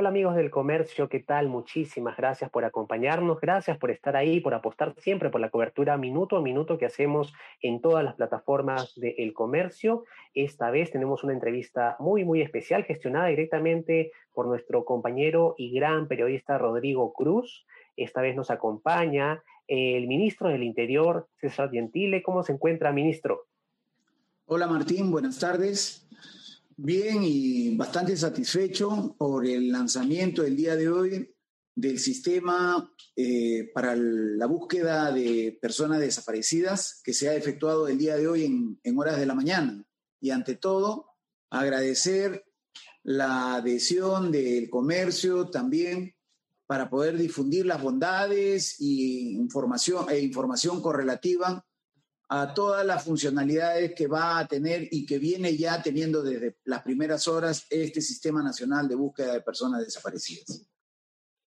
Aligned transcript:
Hola 0.00 0.08
amigos 0.08 0.34
del 0.34 0.50
comercio, 0.50 1.10
¿qué 1.10 1.20
tal? 1.20 1.50
Muchísimas 1.50 2.16
gracias 2.16 2.50
por 2.50 2.64
acompañarnos, 2.64 3.38
gracias 3.38 3.76
por 3.76 3.90
estar 3.90 4.16
ahí, 4.16 4.40
por 4.40 4.54
apostar 4.54 4.94
siempre 4.96 5.28
por 5.28 5.42
la 5.42 5.50
cobertura 5.50 5.98
minuto 5.98 6.38
a 6.38 6.40
minuto 6.40 6.78
que 6.78 6.86
hacemos 6.86 7.34
en 7.60 7.82
todas 7.82 8.02
las 8.02 8.14
plataformas 8.14 8.94
del 8.96 9.34
comercio. 9.34 10.04
Esta 10.32 10.70
vez 10.70 10.90
tenemos 10.90 11.22
una 11.22 11.34
entrevista 11.34 11.96
muy, 11.98 12.24
muy 12.24 12.40
especial 12.40 12.84
gestionada 12.84 13.26
directamente 13.26 14.10
por 14.32 14.46
nuestro 14.46 14.86
compañero 14.86 15.54
y 15.58 15.70
gran 15.70 16.08
periodista 16.08 16.56
Rodrigo 16.56 17.12
Cruz. 17.12 17.66
Esta 17.94 18.22
vez 18.22 18.34
nos 18.34 18.50
acompaña 18.50 19.42
el 19.68 20.06
ministro 20.06 20.48
del 20.48 20.62
Interior, 20.62 21.28
César 21.42 21.70
Gentile. 21.70 22.22
¿Cómo 22.22 22.42
se 22.42 22.54
encuentra, 22.54 22.90
ministro? 22.90 23.48
Hola 24.46 24.66
Martín, 24.66 25.10
buenas 25.10 25.38
tardes. 25.38 26.08
Bien 26.82 27.22
y 27.22 27.76
bastante 27.76 28.16
satisfecho 28.16 29.14
por 29.18 29.46
el 29.46 29.70
lanzamiento 29.70 30.42
el 30.42 30.56
día 30.56 30.76
de 30.76 30.88
hoy 30.88 31.36
del 31.74 31.98
sistema 31.98 32.90
eh, 33.14 33.70
para 33.74 33.94
la 33.94 34.46
búsqueda 34.46 35.12
de 35.12 35.58
personas 35.60 36.00
desaparecidas 36.00 37.02
que 37.04 37.12
se 37.12 37.28
ha 37.28 37.34
efectuado 37.34 37.86
el 37.86 37.98
día 37.98 38.16
de 38.16 38.26
hoy 38.26 38.46
en, 38.46 38.80
en 38.82 38.98
horas 38.98 39.18
de 39.18 39.26
la 39.26 39.34
mañana. 39.34 39.84
Y 40.22 40.30
ante 40.30 40.56
todo, 40.56 41.10
agradecer 41.50 42.46
la 43.02 43.56
adhesión 43.56 44.32
del 44.32 44.70
comercio 44.70 45.50
también 45.50 46.14
para 46.66 46.88
poder 46.88 47.18
difundir 47.18 47.66
las 47.66 47.82
bondades 47.82 48.80
y 48.80 49.34
información, 49.34 50.06
e 50.08 50.20
información 50.20 50.80
correlativa 50.80 51.62
a 52.32 52.54
todas 52.54 52.86
las 52.86 53.04
funcionalidades 53.04 53.92
que 53.94 54.06
va 54.06 54.38
a 54.38 54.46
tener 54.46 54.86
y 54.92 55.04
que 55.04 55.18
viene 55.18 55.56
ya 55.56 55.82
teniendo 55.82 56.22
desde 56.22 56.56
las 56.64 56.82
primeras 56.82 57.26
horas 57.26 57.66
este 57.70 58.00
Sistema 58.00 58.40
Nacional 58.40 58.88
de 58.88 58.94
Búsqueda 58.94 59.32
de 59.32 59.40
Personas 59.40 59.80
Desaparecidas. 59.80 60.64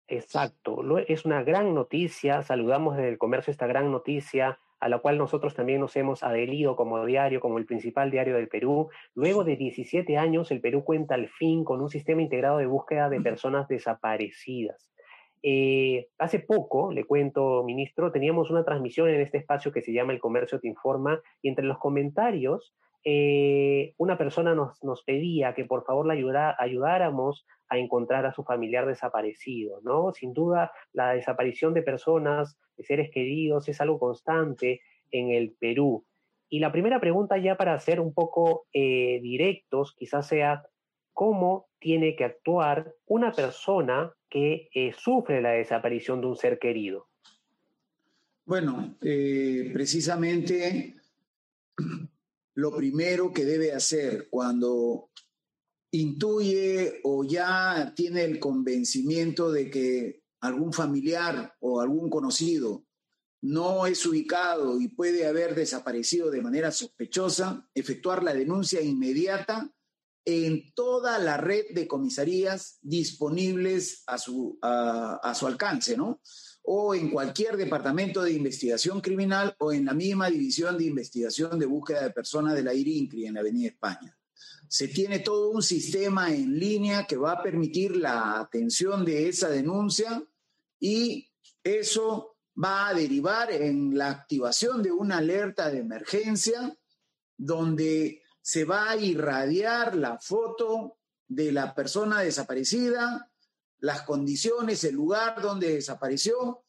Exacto, 0.08 0.82
es 1.08 1.26
una 1.26 1.44
gran 1.44 1.76
noticia, 1.76 2.42
saludamos 2.42 2.96
desde 2.96 3.10
el 3.10 3.18
comercio 3.18 3.52
esta 3.52 3.68
gran 3.68 3.92
noticia 3.92 4.60
a 4.80 4.90
la 4.90 5.00
cual 5.00 5.18
nosotros 5.18 5.54
también 5.54 5.80
nos 5.80 5.96
hemos 5.96 6.24
adherido 6.24 6.76
como 6.76 7.06
diario, 7.06 7.40
como 7.40 7.60
el 7.60 7.66
principal 7.66 8.10
diario 8.10 8.36
del 8.36 8.48
Perú. 8.48 8.90
Luego 9.14 9.44
de 9.44 9.56
17 9.56 10.18
años, 10.18 10.50
el 10.52 10.60
Perú 10.60 10.84
cuenta 10.84 11.16
al 11.16 11.30
fin 11.30 11.64
con 11.64 11.82
un 11.82 11.90
sistema 11.90 12.24
integrado 12.24 12.58
de 12.58 12.66
búsqueda 12.66 13.08
de 13.08 13.22
personas 13.22 13.68
desaparecidas. 13.68 14.91
Eh, 15.44 16.08
hace 16.20 16.40
poco, 16.40 16.92
le 16.92 17.06
cuento, 17.06 17.64
ministro, 17.64 18.12
teníamos 18.12 18.52
una 18.52 18.64
transmisión 18.64 19.10
en 19.10 19.22
este 19.22 19.40
espacio 19.40 19.72
que 19.72 19.82
se 19.82 19.92
llama 19.92 20.14
El 20.14 20.20
Comercio 20.20 20.60
Te 20.60 20.68
Informa 20.68 21.20
y 21.42 21.50
entre 21.50 21.66
los 21.66 21.80
comentarios 21.80 22.76
eh, 23.04 23.96
una 23.98 24.18
persona 24.18 24.54
nos, 24.54 24.84
nos, 24.84 25.04
pedía 25.04 25.56
que 25.56 25.66
por 25.66 25.84
favor 25.86 26.06
la 26.06 26.14
ayudáramos 26.60 27.48
a 27.68 27.80
encontrar 27.80 28.28
a 28.28 28.34
su 28.34 28.44
familiar 28.44 28.86
desaparecido, 28.86 29.82
¿no? 29.82 30.12
Sin 30.14 30.34
duda, 30.34 30.72
la 30.94 31.14
desaparición 31.14 31.74
de 31.74 31.82
personas, 31.82 32.60
de 32.78 32.84
seres 32.84 33.10
queridos, 33.12 33.68
es 33.70 33.82
algo 33.82 33.98
constante 33.98 34.82
en 35.10 35.32
el 35.32 35.56
Perú. 35.60 36.06
Y 36.48 36.60
la 36.60 36.72
primera 36.72 37.00
pregunta 37.00 37.38
ya 37.38 37.56
para 37.56 37.80
ser 37.80 38.00
un 38.00 38.14
poco 38.14 38.68
eh, 38.74 39.20
directos, 39.22 39.96
quizás 39.98 40.28
sea, 40.28 40.64
¿cómo 41.14 41.70
tiene 41.80 42.16
que 42.16 42.24
actuar 42.24 42.96
una 43.06 43.32
persona 43.32 44.14
que 44.30 44.70
eh, 44.74 44.94
sufre 44.98 45.42
la 45.42 45.52
desaparición 45.52 46.22
de 46.22 46.28
un 46.28 46.36
ser 46.36 46.60
querido? 46.60 47.08
Bueno, 48.46 48.98
eh, 49.02 49.70
precisamente 49.74 50.96
lo 52.56 52.76
primero 52.76 53.32
que 53.34 53.46
debe 53.46 53.74
hacer 53.74 54.28
cuando 54.30 55.10
intuye 55.92 57.02
o 57.04 57.24
ya 57.24 57.94
tiene 57.96 58.24
el 58.24 58.40
convencimiento 58.40 59.52
de 59.52 59.70
que 59.70 60.22
algún 60.40 60.74
familiar 60.74 61.56
o 61.60 61.82
algún 61.82 62.10
conocido 62.10 62.86
no 63.42 63.88
es 63.88 64.06
ubicado 64.06 64.80
y 64.80 64.88
puede 64.88 65.26
haber 65.26 65.56
desaparecido 65.56 66.30
de 66.30 66.42
manera 66.42 66.72
sospechosa, 66.72 67.68
efectuar 67.74 68.24
la 68.24 68.34
denuncia 68.34 68.82
inmediata 68.82 69.72
en 70.26 70.74
toda 70.74 71.18
la 71.20 71.38
red 71.38 71.66
de 71.74 71.88
comisarías 71.88 72.78
disponibles 72.82 74.04
a 74.08 74.18
su, 74.18 74.60
a, 74.62 75.34
su 75.36 75.48
alcance, 75.48 75.98
¿no? 75.98 76.22
O 76.64 76.94
en 76.94 77.10
cualquier 77.10 77.58
departamento 77.58 78.22
de 78.22 78.34
investigación 78.34 79.02
criminal 79.02 79.56
o 79.60 79.74
en 79.74 79.86
la 79.86 79.94
misma 79.94 80.30
división 80.30 80.78
de 80.78 80.86
investigación 80.86 81.58
de 81.58 81.66
búsqueda 81.66 82.04
de 82.04 82.12
personas 82.12 82.54
de 82.54 82.64
la 82.64 82.74
IRINCRI 82.74 83.26
en 83.26 83.34
la 83.34 83.40
Avenida 83.40 83.70
España. 83.70 84.16
Se 84.68 84.88
tiene 84.88 85.20
todo 85.20 85.50
un 85.50 85.64
sistema 85.64 86.34
en 86.34 86.58
línea 86.58 87.06
que 87.08 87.18
va 87.18 87.34
a 87.34 87.44
permitir 87.44 87.96
la 87.96 88.40
atención 88.40 89.04
de 89.04 89.28
esa 89.28 89.50
denuncia 89.50 90.24
y 90.80 91.30
eso 91.64 92.38
va 92.62 92.90
a 92.90 92.94
derivar 92.94 93.52
en 93.52 93.98
la 93.98 94.10
activación 94.10 94.84
de 94.84 94.92
una 94.92 95.18
alerta 95.18 95.70
de 95.70 95.80
emergencia 95.80 96.78
donde 97.38 98.21
se 98.42 98.66
va 98.66 98.92
a 98.92 98.98
irradiar 98.98 99.96
la 99.96 100.20
foto 100.20 100.98
de 101.28 101.52
la 101.52 101.74
persona 101.74 102.22
desaparecida, 102.22 103.32
las 103.80 104.02
condiciones, 104.04 104.84
el 104.84 104.96
lugar 104.96 105.42
donde 105.42 105.74
desapareció, 105.74 106.64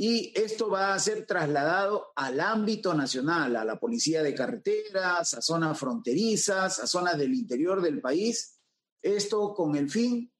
y 0.00 0.32
esto 0.38 0.70
va 0.70 0.94
a 0.94 0.98
ser 1.00 1.26
trasladado 1.26 2.12
al 2.14 2.38
ámbito 2.38 2.94
nacional, 2.94 3.56
a 3.56 3.64
la 3.64 3.80
policía 3.80 4.22
de 4.22 4.32
carreteras, 4.32 5.34
a 5.34 5.42
zonas 5.42 5.76
fronterizas, 5.76 6.78
a 6.78 6.86
zonas 6.86 7.18
del 7.18 7.34
interior 7.34 7.82
del 7.82 8.00
país. 8.00 8.60
Esto 9.02 9.54
con 9.54 9.74
el 9.74 9.90
fin 9.90 10.32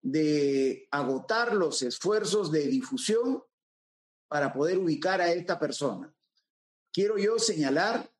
de 0.00 0.88
agotar 0.90 1.54
los 1.54 1.82
esfuerzos 1.82 2.50
de 2.50 2.66
difusión 2.68 3.42
para 4.28 4.50
poder 4.50 4.78
ubicar 4.78 5.20
a 5.20 5.30
esta 5.30 5.58
persona. 5.58 6.10
Quiero 6.90 7.18
yo 7.18 7.38
señalar 7.38 8.10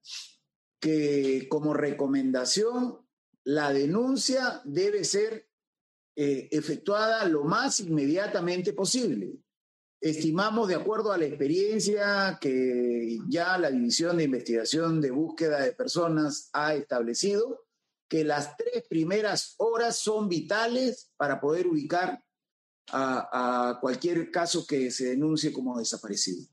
que 0.82 1.46
como 1.48 1.74
recomendación 1.74 2.98
la 3.44 3.72
denuncia 3.72 4.60
debe 4.64 5.04
ser 5.04 5.48
eh, 6.16 6.48
efectuada 6.50 7.24
lo 7.26 7.44
más 7.44 7.78
inmediatamente 7.78 8.72
posible. 8.72 9.38
Estimamos, 10.00 10.66
de 10.66 10.74
acuerdo 10.74 11.12
a 11.12 11.18
la 11.18 11.26
experiencia 11.26 12.36
que 12.40 13.16
ya 13.28 13.56
la 13.58 13.70
División 13.70 14.16
de 14.16 14.24
Investigación 14.24 15.00
de 15.00 15.12
Búsqueda 15.12 15.60
de 15.60 15.70
Personas 15.70 16.50
ha 16.52 16.74
establecido, 16.74 17.64
que 18.08 18.24
las 18.24 18.56
tres 18.56 18.82
primeras 18.88 19.54
horas 19.58 20.00
son 20.00 20.28
vitales 20.28 21.12
para 21.16 21.40
poder 21.40 21.68
ubicar 21.68 22.24
a, 22.90 23.68
a 23.68 23.80
cualquier 23.80 24.32
caso 24.32 24.66
que 24.66 24.90
se 24.90 25.10
denuncie 25.10 25.52
como 25.52 25.78
desaparecido. 25.78 26.44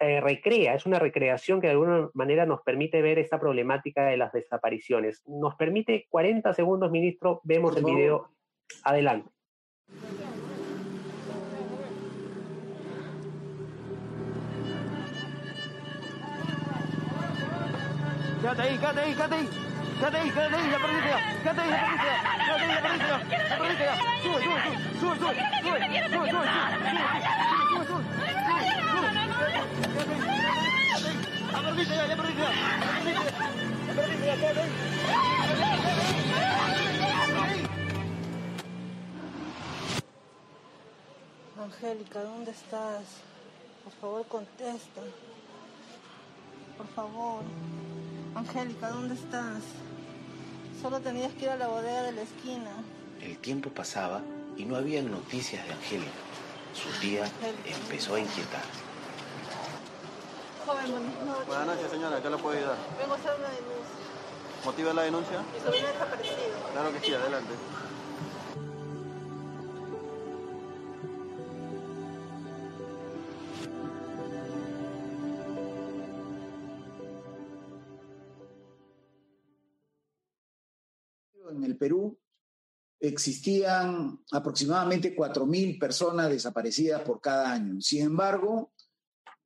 eh, 0.00 0.20
recrea, 0.20 0.74
es 0.74 0.86
una 0.86 0.98
recreación 0.98 1.60
que 1.60 1.66
de 1.66 1.72
alguna 1.72 2.08
manera 2.14 2.46
nos 2.46 2.62
permite 2.62 3.02
ver 3.02 3.18
esta 3.18 3.40
problemática 3.40 4.06
de 4.06 4.16
las 4.16 4.32
desapariciones. 4.32 5.22
Nos 5.26 5.56
permite 5.56 6.06
40 6.08 6.54
segundos, 6.54 6.90
ministro, 6.90 7.40
vemos 7.44 7.76
el 7.76 7.84
video. 7.84 8.30
Adelante. 8.84 9.30
Quédate 18.40 18.62
ahí, 18.62 18.78
quédate 18.78 19.00
ahí, 19.00 19.14
quédate 19.14 19.34
ahí. 19.34 19.48
Quédate 19.98 20.16
ahí, 20.16 20.30
quédate 20.30 20.56
ahí, 20.56 20.70
la 20.70 20.78
perdiste 20.78 21.08
ya. 21.08 21.18
Quédate 21.42 21.60
ahí, 21.60 21.70
la 21.70 21.76
perdiste 21.82 22.06
ya. 22.06 22.18
Quédate 22.38 22.62
ahí, 22.62 22.70
la 22.70 22.82
perdiste 22.82 23.04
ya. 23.04 23.18
La 23.48 23.58
perdiste 23.58 23.84
ya. 23.84 23.94
Sube, 24.22 24.40
sube, 24.44 24.62
sube, 25.00 25.16
sube, 26.08 26.30
sube. 26.30 26.46
Angélica, 41.60 42.22
¿dónde 42.22 42.50
estás? 42.50 43.04
Por 43.84 43.92
favor, 44.00 44.26
contesta. 44.26 45.00
Por 46.76 46.86
favor. 46.88 47.42
Angélica, 48.34 48.90
¿dónde 48.90 49.14
estás? 49.14 49.62
Solo 50.82 51.00
tenías 51.00 51.32
que 51.34 51.44
ir 51.44 51.50
a 51.50 51.56
la 51.56 51.68
bodega 51.68 52.02
de 52.02 52.12
la 52.12 52.22
esquina. 52.22 52.70
El 53.20 53.38
tiempo 53.38 53.70
pasaba 53.70 54.22
y 54.56 54.64
no 54.64 54.76
había 54.76 55.02
noticias 55.02 55.66
de 55.66 55.72
Angélica. 55.72 56.10
Su 56.74 56.88
tía 57.00 57.24
empezó 57.64 58.14
a 58.14 58.20
inquietarse. 58.20 58.87
Joven, 60.68 60.90
buenas 60.90 61.24
noches. 61.24 61.46
Buenas 61.46 61.66
noches, 61.66 61.90
señora. 61.90 62.22
¿Qué 62.22 62.28
le 62.28 62.36
puedo 62.36 62.58
ayudar? 62.58 62.76
Vengo 62.98 63.14
a 63.14 63.16
hacer 63.16 63.30
una 63.38 63.48
denuncia. 63.48 64.64
¿Motiva 64.66 64.92
la 64.92 65.02
denuncia? 65.02 65.42
Mi 65.54 65.60
sobrina 65.60 65.88
desaparecida. 65.88 66.36
Claro 66.72 66.92
que 66.92 67.00
sí, 67.00 67.14
adelante. 67.14 67.54
En 81.50 81.64
el 81.64 81.78
Perú 81.78 82.18
existían 83.00 84.22
aproximadamente 84.32 85.16
4.000 85.16 85.78
personas 85.80 86.28
desaparecidas 86.28 87.00
por 87.00 87.22
cada 87.22 87.52
año. 87.52 87.80
Sin 87.80 88.02
embargo, 88.02 88.72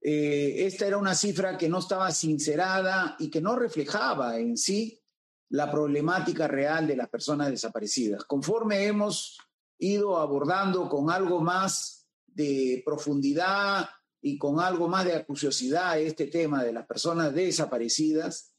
eh, 0.04 0.66
esta 0.66 0.86
era 0.86 0.98
una 0.98 1.14
cifra 1.14 1.56
que 1.56 1.68
no 1.68 1.78
estaba 1.78 2.10
sincerada 2.10 3.14
y 3.20 3.30
que 3.30 3.40
no 3.40 3.54
reflejaba 3.54 4.36
en 4.36 4.56
sí 4.56 5.00
la 5.50 5.70
problemática 5.70 6.48
real 6.48 6.88
de 6.88 6.96
las 6.96 7.08
personas 7.08 7.50
desaparecidas. 7.50 8.24
Conforme 8.24 8.84
hemos 8.86 9.38
ido 9.78 10.16
abordando 10.16 10.88
con 10.88 11.10
algo 11.10 11.40
más 11.40 12.08
de 12.26 12.82
profundidad 12.84 13.88
y 14.20 14.38
con 14.38 14.58
algo 14.58 14.88
más 14.88 15.04
de 15.04 15.14
acuciosidad 15.14 16.00
este 16.00 16.26
tema 16.26 16.64
de 16.64 16.72
las 16.72 16.86
personas 16.86 17.32
desaparecidas, 17.32 18.54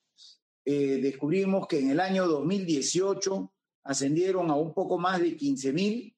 eh, 0.64 1.00
descubrimos 1.02 1.68
que 1.68 1.80
en 1.80 1.90
el 1.90 2.00
año 2.00 2.26
2018 2.26 3.54
ascendieron 3.84 4.50
a 4.50 4.56
un 4.56 4.74
poco 4.74 4.98
más 4.98 5.20
de 5.20 5.36
15 5.36 5.74
mil 5.74 6.16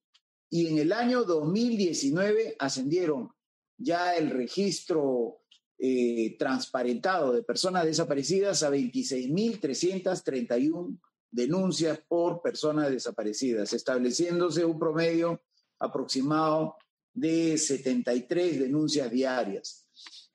y 0.51 0.67
en 0.67 0.77
el 0.77 0.93
año 0.93 1.23
2019 1.23 2.57
ascendieron 2.59 3.34
ya 3.77 4.15
el 4.15 4.31
registro 4.31 5.41
eh, 5.77 6.37
transparentado 6.39 7.33
de 7.33 7.43
personas 7.43 7.83
desaparecidas 7.85 8.63
a 8.63 8.71
26.331 8.71 10.97
denuncias 11.31 11.99
por 12.07 12.41
personas 12.41 12.89
desaparecidas, 12.89 13.73
estableciéndose 13.73 14.63
un 14.63 14.79
promedio 14.79 15.41
aproximado 15.79 16.77
de 17.13 17.57
73 17.57 18.59
denuncias 18.59 19.11
diarias. 19.11 19.89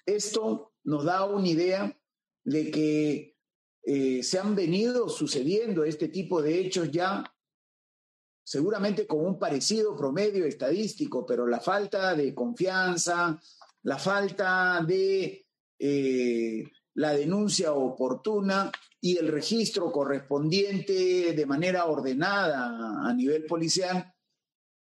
Esto 0.04 0.74
nos 0.84 1.04
da 1.04 1.24
una 1.24 1.48
idea 1.48 1.98
de 2.44 2.70
que 2.70 3.38
eh, 3.82 4.22
se 4.22 4.38
han 4.38 4.54
venido 4.54 5.08
sucediendo 5.08 5.84
este 5.84 6.08
tipo 6.08 6.42
de 6.42 6.60
hechos 6.60 6.90
ya 6.90 7.24
seguramente 8.42 9.06
con 9.06 9.24
un 9.24 9.38
parecido 9.38 9.96
promedio 9.96 10.44
estadístico, 10.44 11.24
pero 11.24 11.46
la 11.46 11.60
falta 11.60 12.14
de 12.14 12.34
confianza, 12.34 13.40
la 13.82 13.98
falta 13.98 14.84
de 14.86 15.46
eh, 15.78 16.64
la 16.94 17.12
denuncia 17.12 17.72
oportuna 17.72 18.70
y 19.00 19.16
el 19.16 19.28
registro 19.28 19.90
correspondiente 19.90 21.32
de 21.32 21.46
manera 21.46 21.86
ordenada 21.86 23.08
a 23.08 23.14
nivel 23.14 23.46
policial 23.46 24.12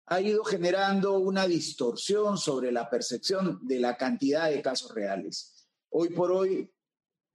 ha 0.06 0.20
ido 0.20 0.44
generando 0.44 1.18
una 1.18 1.46
distorsión 1.46 2.36
sobre 2.36 2.70
la 2.70 2.88
percepción 2.90 3.60
de 3.62 3.80
la 3.80 3.96
cantidad 3.96 4.50
de 4.50 4.60
casos 4.60 4.94
reales. 4.94 5.68
Hoy 5.90 6.10
por 6.10 6.30
hoy, 6.30 6.70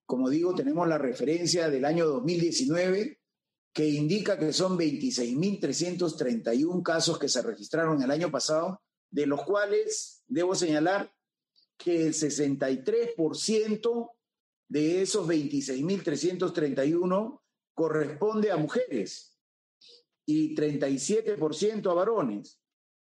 como 0.06 0.30
digo, 0.30 0.54
tenemos 0.54 0.88
la 0.88 0.98
referencia 0.98 1.70
del 1.70 1.86
año 1.86 2.06
2019 2.06 3.19
que 3.74 3.88
indica 3.88 4.38
que 4.38 4.54
son 4.54 4.78
26.331 4.78 6.84
casos 6.84 7.18
que 7.20 7.30
se 7.30 7.42
registraron 7.42 8.02
el 8.02 8.12
año 8.12 8.32
pasado, 8.32 8.82
de 9.10 9.26
los 9.26 9.44
cuales 9.44 10.24
debo 10.28 10.56
señalar 10.56 11.14
que 11.78 12.08
el 12.08 12.14
63% 12.14 14.12
de 14.68 15.02
esos 15.02 15.26
26.331 15.28 17.42
corresponde 17.74 18.52
a 18.52 18.58
mujeres 18.58 19.38
y 20.26 20.54
37% 20.56 21.90
a 21.90 21.94
varones. 21.94 22.60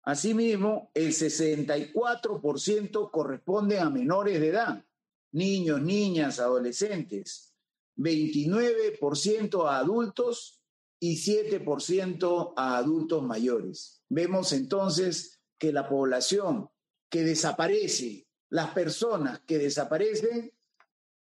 Asimismo, 0.03 0.89
el 0.93 1.13
64% 1.13 3.09
corresponde 3.09 3.79
a 3.79 3.89
menores 3.89 4.39
de 4.39 4.49
edad, 4.49 4.85
niños, 5.31 5.81
niñas, 5.81 6.39
adolescentes. 6.39 7.54
29% 7.97 9.69
a 9.69 9.77
adultos 9.77 10.61
y 10.99 11.17
7% 11.17 12.53
a 12.55 12.77
adultos 12.77 13.23
mayores. 13.23 14.01
Vemos 14.09 14.53
entonces 14.53 15.39
que 15.57 15.71
la 15.71 15.87
población 15.87 16.69
que 17.09 17.23
desaparece, 17.23 18.27
las 18.49 18.71
personas 18.71 19.41
que 19.41 19.57
desaparecen, 19.57 20.51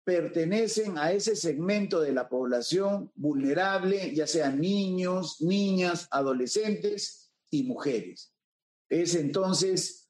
pertenecen 0.05 0.99
a 0.99 1.13
ese 1.13 1.37
segmento 1.37 2.01
de 2.01 2.13
la 2.13 2.29
población 2.29 3.13
vulnerable, 3.15 4.15
ya 4.15 4.27
sean 4.27 4.61
niños, 4.61 5.41
niñas, 5.41 6.09
adolescentes 6.11 7.33
y 7.51 7.63
mujeres. 7.65 8.35
Es 8.89 9.15
entonces 9.15 10.09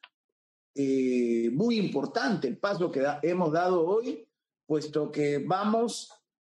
eh, 0.75 1.50
muy 1.53 1.79
importante 1.79 2.49
el 2.49 2.59
paso 2.59 2.91
que 2.91 3.05
hemos 3.23 3.53
dado 3.53 3.87
hoy, 3.87 4.26
puesto 4.67 5.12
que 5.12 5.38
vamos 5.38 6.11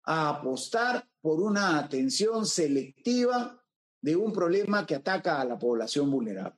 a 0.08 0.30
apostar 0.30 1.04
por 1.22 1.42
una 1.42 1.78
atención 1.78 2.46
selectiva 2.46 3.62
de 4.02 4.16
un 4.16 4.32
problema 4.32 4.86
que 4.86 4.96
ataca 4.96 5.42
a 5.42 5.46
la 5.46 5.60
población 5.60 6.10
vulnerable. 6.10 6.58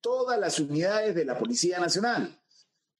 todas 0.00 0.38
las 0.38 0.58
unidades 0.58 1.14
de 1.14 1.24
la 1.24 1.38
Policía 1.38 1.78
Nacional. 1.78 2.40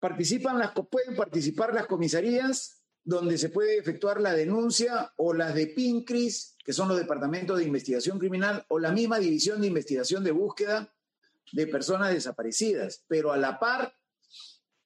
Participan 0.00 0.58
las, 0.58 0.72
pueden 0.72 1.16
participar 1.16 1.74
las 1.74 1.86
comisarías 1.86 2.78
donde 3.04 3.38
se 3.38 3.48
puede 3.48 3.78
efectuar 3.78 4.20
la 4.20 4.34
denuncia 4.34 5.12
o 5.16 5.32
las 5.32 5.54
de 5.54 5.68
PINCRIS, 5.68 6.56
que 6.62 6.72
son 6.72 6.88
los 6.88 6.98
departamentos 6.98 7.58
de 7.58 7.64
investigación 7.64 8.18
criminal, 8.18 8.64
o 8.68 8.78
la 8.78 8.92
misma 8.92 9.18
división 9.18 9.60
de 9.60 9.68
investigación 9.68 10.22
de 10.22 10.30
búsqueda 10.30 10.94
de 11.52 11.66
personas 11.66 12.12
desaparecidas. 12.12 13.04
Pero 13.08 13.32
a 13.32 13.38
la 13.38 13.58
par 13.58 13.94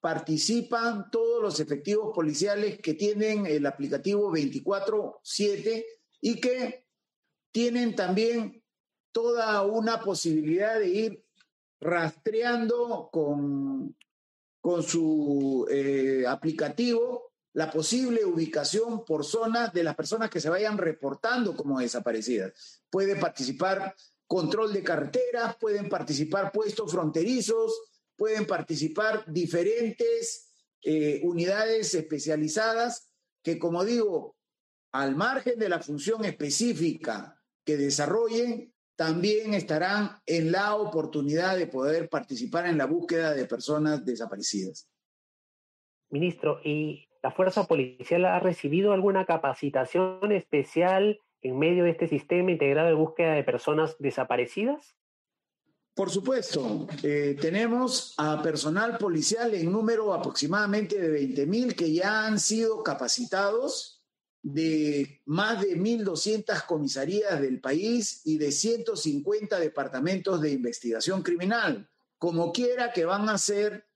participan 0.00 1.10
todos 1.10 1.42
los 1.42 1.60
efectivos 1.60 2.12
policiales 2.14 2.80
que 2.80 2.94
tienen 2.94 3.46
el 3.46 3.66
aplicativo 3.66 4.32
24-7 4.32 5.84
y 6.20 6.40
que 6.40 6.86
tienen 7.50 7.94
también 7.94 8.64
toda 9.12 9.62
una 9.62 10.00
posibilidad 10.00 10.78
de 10.78 10.88
ir 10.88 11.24
rastreando 11.82 13.10
con, 13.12 13.96
con 14.60 14.82
su 14.82 15.66
eh, 15.70 16.24
aplicativo 16.26 17.32
la 17.54 17.70
posible 17.70 18.24
ubicación 18.24 19.04
por 19.04 19.24
zona 19.24 19.68
de 19.68 19.84
las 19.84 19.94
personas 19.94 20.30
que 20.30 20.40
se 20.40 20.48
vayan 20.48 20.78
reportando 20.78 21.54
como 21.54 21.80
desaparecidas. 21.80 22.82
Puede 22.88 23.16
participar 23.16 23.94
control 24.26 24.72
de 24.72 24.82
carreteras, 24.82 25.56
pueden 25.60 25.90
participar 25.90 26.52
puestos 26.52 26.90
fronterizos, 26.90 27.78
pueden 28.16 28.46
participar 28.46 29.24
diferentes 29.30 30.50
eh, 30.82 31.20
unidades 31.24 31.94
especializadas 31.94 33.10
que, 33.42 33.58
como 33.58 33.84
digo, 33.84 34.36
al 34.92 35.16
margen 35.16 35.58
de 35.58 35.68
la 35.68 35.80
función 35.80 36.24
específica 36.24 37.38
que 37.64 37.76
desarrollen, 37.76 38.71
también 38.96 39.54
estarán 39.54 40.20
en 40.26 40.52
la 40.52 40.76
oportunidad 40.76 41.56
de 41.56 41.66
poder 41.66 42.08
participar 42.08 42.66
en 42.66 42.78
la 42.78 42.86
búsqueda 42.86 43.34
de 43.34 43.46
personas 43.46 44.04
desaparecidas. 44.04 44.88
Ministro, 46.10 46.60
¿y 46.62 47.08
la 47.22 47.30
fuerza 47.30 47.66
policial 47.66 48.24
ha 48.26 48.38
recibido 48.40 48.92
alguna 48.92 49.24
capacitación 49.24 50.32
especial 50.32 51.20
en 51.40 51.58
medio 51.58 51.84
de 51.84 51.90
este 51.90 52.08
sistema 52.08 52.50
integrado 52.50 52.88
de 52.88 52.94
búsqueda 52.94 53.32
de 53.32 53.44
personas 53.44 53.96
desaparecidas? 53.98 54.94
Por 55.94 56.10
supuesto, 56.10 56.86
eh, 57.02 57.36
tenemos 57.40 58.14
a 58.16 58.42
personal 58.42 58.96
policial 58.96 59.54
en 59.54 59.70
número 59.70 60.14
aproximadamente 60.14 60.98
de 60.98 61.10
20 61.10 61.46
mil 61.46 61.76
que 61.76 61.92
ya 61.92 62.26
han 62.26 62.40
sido 62.40 62.82
capacitados 62.82 64.01
de 64.42 65.22
más 65.26 65.60
de 65.62 65.76
1.200 65.78 66.66
comisarías 66.66 67.40
del 67.40 67.60
país 67.60 68.22
y 68.24 68.38
de 68.38 68.50
150 68.50 69.58
departamentos 69.58 70.40
de 70.40 70.50
investigación 70.50 71.22
criminal, 71.22 71.88
como 72.18 72.52
quiera 72.52 72.92
que 72.92 73.04
van 73.04 73.28
a 73.28 73.38
ser 73.38 73.86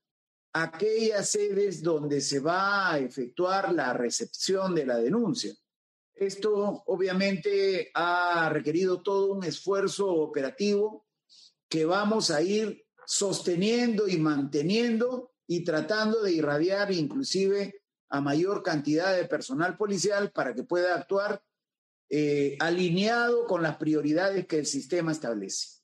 aquellas 0.53 1.29
sedes 1.29 1.83
donde 1.83 2.21
se 2.21 2.39
va 2.39 2.93
a 2.93 2.99
efectuar 2.99 3.73
la 3.73 3.93
recepción 3.93 4.73
de 4.73 4.85
la 4.85 4.97
denuncia. 4.97 5.53
Esto 6.15 6.83
obviamente 6.87 7.91
ha 7.93 8.49
requerido 8.49 9.01
todo 9.01 9.33
un 9.33 9.43
esfuerzo 9.43 10.07
operativo 10.07 11.05
que 11.69 11.85
vamos 11.85 12.31
a 12.31 12.41
ir 12.41 12.85
sosteniendo 13.05 14.07
y 14.07 14.17
manteniendo 14.17 15.31
y 15.45 15.63
tratando 15.63 16.23
de 16.23 16.31
irradiar 16.31 16.91
inclusive 16.91 17.81
a 18.09 18.21
mayor 18.21 18.63
cantidad 18.63 19.15
de 19.15 19.25
personal 19.25 19.77
policial 19.77 20.31
para 20.31 20.53
que 20.53 20.63
pueda 20.63 20.95
actuar 20.95 21.41
eh, 22.09 22.55
alineado 22.59 23.45
con 23.45 23.61
las 23.61 23.77
prioridades 23.77 24.47
que 24.47 24.59
el 24.59 24.65
sistema 24.65 25.11
establece. 25.11 25.81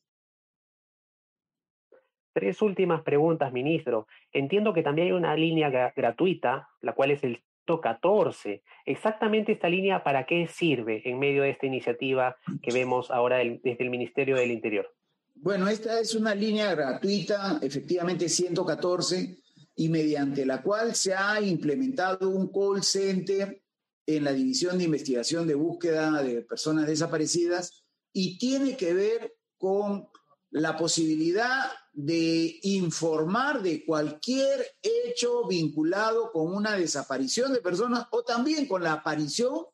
Tres 2.33 2.61
últimas 2.61 3.03
preguntas, 3.03 3.51
ministro. 3.51 4.07
Entiendo 4.31 4.73
que 4.73 4.81
también 4.81 5.07
hay 5.07 5.13
una 5.13 5.35
línea 5.35 5.69
gratuita, 5.95 6.69
la 6.81 6.93
cual 6.93 7.11
es 7.11 7.23
el 7.23 7.43
TO 7.65 7.79
14. 7.79 8.63
Exactamente 8.85 9.51
esta 9.51 9.69
línea, 9.69 10.03
¿para 10.03 10.25
qué 10.25 10.47
sirve 10.47 11.01
en 11.07 11.19
medio 11.19 11.43
de 11.43 11.51
esta 11.51 11.65
iniciativa 11.65 12.35
que 12.61 12.71
vemos 12.71 13.11
ahora 13.11 13.37
desde 13.37 13.83
el 13.83 13.89
Ministerio 13.89 14.35
del 14.35 14.51
Interior? 14.51 14.91
Bueno, 15.35 15.67
esta 15.67 15.99
es 15.99 16.15
una 16.15 16.33
línea 16.33 16.73
gratuita, 16.73 17.59
efectivamente 17.61 18.29
114, 18.29 19.42
y 19.75 19.89
mediante 19.89 20.45
la 20.45 20.61
cual 20.61 20.95
se 20.95 21.13
ha 21.13 21.41
implementado 21.41 22.29
un 22.29 22.51
call 22.51 22.83
center 22.83 23.61
en 24.05 24.23
la 24.23 24.33
División 24.33 24.77
de 24.77 24.83
Investigación 24.83 25.47
de 25.47 25.55
Búsqueda 25.55 26.21
de 26.21 26.41
Personas 26.41 26.87
Desaparecidas 26.87 27.83
y 28.11 28.37
tiene 28.37 28.77
que 28.77 28.93
ver 28.93 29.35
con 29.57 30.07
la 30.51 30.77
posibilidad 30.77 31.71
de 31.93 32.59
informar 32.63 33.63
de 33.63 33.83
cualquier 33.85 34.65
hecho 34.81 35.47
vinculado 35.47 36.31
con 36.31 36.53
una 36.53 36.77
desaparición 36.77 37.53
de 37.53 37.61
personas 37.61 38.07
o 38.11 38.23
también 38.23 38.67
con 38.67 38.83
la 38.83 38.93
aparición 38.93 39.65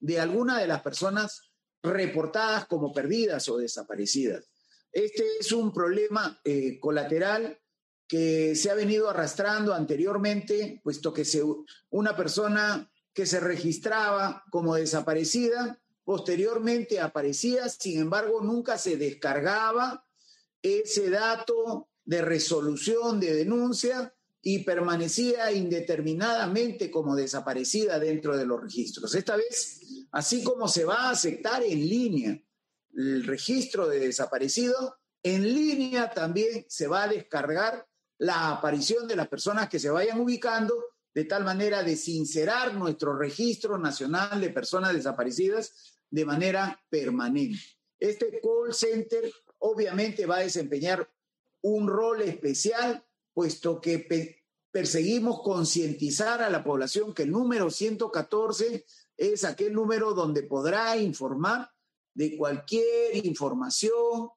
de 0.00 0.20
alguna 0.20 0.58
de 0.58 0.66
las 0.66 0.82
personas 0.82 1.52
reportadas 1.82 2.66
como 2.66 2.92
perdidas 2.92 3.48
o 3.48 3.56
desaparecidas. 3.56 4.50
Este 4.92 5.24
es 5.40 5.52
un 5.52 5.72
problema 5.72 6.40
eh, 6.44 6.78
colateral 6.78 7.58
que 8.08 8.56
se 8.56 8.70
ha 8.70 8.74
venido 8.74 9.10
arrastrando 9.10 9.74
anteriormente, 9.74 10.80
puesto 10.82 11.12
que 11.12 11.26
se, 11.26 11.42
una 11.90 12.16
persona 12.16 12.90
que 13.12 13.26
se 13.26 13.38
registraba 13.38 14.42
como 14.50 14.74
desaparecida, 14.74 15.78
posteriormente 16.04 17.00
aparecía, 17.00 17.68
sin 17.68 18.00
embargo, 18.00 18.40
nunca 18.40 18.78
se 18.78 18.96
descargaba 18.96 20.06
ese 20.62 21.10
dato 21.10 21.90
de 22.04 22.22
resolución 22.22 23.20
de 23.20 23.34
denuncia 23.34 24.14
y 24.40 24.60
permanecía 24.60 25.52
indeterminadamente 25.52 26.90
como 26.90 27.14
desaparecida 27.14 27.98
dentro 27.98 28.36
de 28.38 28.46
los 28.46 28.62
registros. 28.62 29.14
Esta 29.14 29.36
vez, 29.36 30.06
así 30.12 30.42
como 30.42 30.68
se 30.68 30.86
va 30.86 31.08
a 31.08 31.10
aceptar 31.10 31.62
en 31.62 31.86
línea 31.86 32.42
el 32.96 33.24
registro 33.24 33.86
de 33.86 34.00
desaparecido, 34.00 34.96
en 35.22 35.42
línea 35.42 36.10
también 36.10 36.64
se 36.68 36.86
va 36.86 37.04
a 37.04 37.08
descargar 37.08 37.86
la 38.18 38.50
aparición 38.50 39.06
de 39.06 39.16
las 39.16 39.28
personas 39.28 39.68
que 39.68 39.78
se 39.78 39.90
vayan 39.90 40.20
ubicando 40.20 40.74
de 41.14 41.24
tal 41.24 41.44
manera 41.44 41.82
de 41.82 41.96
sincerar 41.96 42.74
nuestro 42.74 43.16
registro 43.16 43.78
nacional 43.78 44.40
de 44.40 44.50
personas 44.50 44.92
desaparecidas 44.92 46.00
de 46.10 46.24
manera 46.24 46.80
permanente. 46.88 47.58
Este 47.98 48.40
call 48.40 48.74
center 48.74 49.32
obviamente 49.58 50.26
va 50.26 50.36
a 50.36 50.42
desempeñar 50.42 51.08
un 51.62 51.88
rol 51.88 52.22
especial, 52.22 53.04
puesto 53.32 53.80
que 53.80 54.38
perseguimos 54.70 55.42
concientizar 55.42 56.42
a 56.42 56.50
la 56.50 56.62
población 56.62 57.12
que 57.12 57.24
el 57.24 57.32
número 57.32 57.70
114 57.70 58.84
es 59.16 59.44
aquel 59.44 59.72
número 59.72 60.14
donde 60.14 60.44
podrá 60.44 60.96
informar 60.96 61.70
de 62.14 62.36
cualquier 62.36 63.24
información 63.26 64.30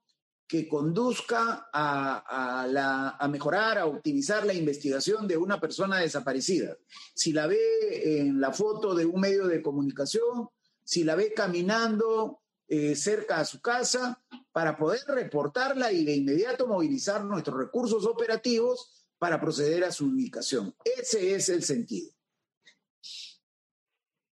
que 0.52 0.68
conduzca 0.68 1.70
a, 1.72 3.28
mejorar, 3.32 3.78
a 3.78 3.86
optimizar 3.86 4.46
la 4.46 4.54
investigación 4.54 5.26
de 5.26 5.38
una 5.38 5.62
persona 5.62 6.00
desaparecida. 6.00 6.76
Si 7.14 7.32
la 7.32 7.48
ve 7.48 8.20
en 8.20 8.42
la 8.42 8.52
foto 8.52 8.94
de 8.94 9.06
un 9.06 9.22
medio 9.22 9.48
de 9.48 9.62
comunicación, 9.62 10.50
si 10.84 11.06
la 11.06 11.16
ve 11.16 11.34
caminando 11.34 12.42
eh, 12.68 12.98
cerca 12.98 13.40
a 13.40 13.46
su 13.46 13.62
casa 13.62 14.22
para 14.52 14.76
poder 14.76 15.04
reportarla 15.08 15.94
y 15.94 16.04
de 16.04 16.18
inmediato 16.18 16.68
movilizar 16.68 17.24
nuestros 17.24 17.58
recursos 17.58 18.06
operativos 18.06 19.08
para 19.20 19.40
proceder 19.40 19.86
a 19.86 19.92
su 19.94 20.08
ubicación. 20.08 20.76
Ese 20.84 21.34
es 21.34 21.48
el 21.48 21.64
sentido. 21.64 22.12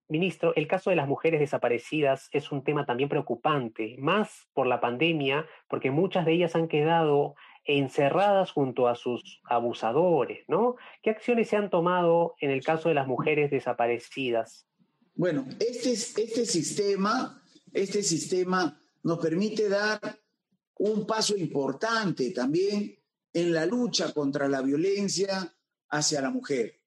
Ministro, 0.08 0.54
el 0.56 0.66
caso 0.66 0.90
de 0.90 0.96
las 0.96 1.08
mujeres 1.08 1.40
desaparecidas 1.40 2.28
es 2.32 2.50
un 2.50 2.64
tema 2.64 2.86
también 2.86 3.08
preocupante, 3.08 3.96
más 3.98 4.48
por 4.54 4.66
la 4.66 4.80
pandemia, 4.80 5.46
porque 5.68 5.90
muchas 5.90 6.24
de 6.24 6.32
ellas 6.32 6.54
han 6.54 6.68
quedado 6.68 7.34
encerradas 7.64 8.50
junto 8.52 8.88
a 8.88 8.94
sus 8.94 9.40
abusadores, 9.44 10.44
¿no? 10.48 10.76
¿Qué 11.02 11.10
acciones 11.10 11.48
se 11.48 11.56
han 11.56 11.68
tomado 11.68 12.34
en 12.40 12.50
el 12.50 12.64
caso 12.64 12.88
de 12.88 12.94
las 12.94 13.06
mujeres 13.06 13.50
desaparecidas? 13.50 14.66
Bueno, 15.14 15.44
este, 15.60 15.92
este 15.92 16.46
sistema 16.46 17.42
este 17.72 18.02
sistema 18.02 18.80
nos 19.02 19.18
permite 19.18 19.68
dar 19.68 20.00
un 20.78 21.06
paso 21.06 21.36
importante 21.36 22.30
también 22.30 22.98
en 23.32 23.52
la 23.52 23.66
lucha 23.66 24.12
contra 24.12 24.48
la 24.48 24.62
violencia 24.62 25.54
hacia 25.90 26.20
la 26.20 26.30
mujer, 26.30 26.80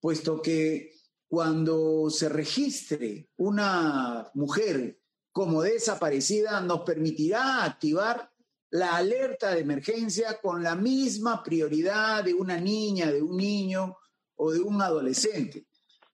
puesto 0.00 0.40
que 0.40 0.92
cuando 1.32 2.10
se 2.10 2.28
registre 2.28 3.30
una 3.38 4.30
mujer 4.34 5.00
como 5.32 5.62
desaparecida, 5.62 6.60
nos 6.60 6.82
permitirá 6.82 7.64
activar 7.64 8.30
la 8.68 8.96
alerta 8.96 9.54
de 9.54 9.62
emergencia 9.62 10.38
con 10.42 10.62
la 10.62 10.76
misma 10.76 11.42
prioridad 11.42 12.22
de 12.22 12.34
una 12.34 12.60
niña, 12.60 13.10
de 13.10 13.22
un 13.22 13.38
niño 13.38 13.96
o 14.36 14.52
de 14.52 14.60
un 14.60 14.82
adolescente 14.82 15.66